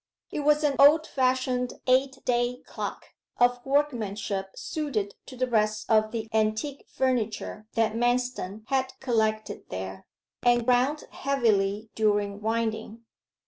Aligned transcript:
It 0.31 0.39
was 0.39 0.63
an 0.63 0.75
old 0.79 1.05
fashioned 1.05 1.73
eight 1.85 2.25
day 2.25 2.63
clock, 2.65 3.09
of 3.37 3.63
workmanship 3.63 4.49
suited 4.57 5.13
to 5.27 5.35
the 5.35 5.45
rest 5.45 5.87
of 5.91 6.09
the 6.09 6.27
antique 6.33 6.87
furniture 6.89 7.67
that 7.75 7.93
Manston 7.95 8.63
had 8.69 8.93
collected 8.99 9.69
there, 9.69 10.07
and 10.41 10.65
ground 10.65 11.03
heavily 11.11 11.91
during 11.93 12.41
winding. 12.41 13.03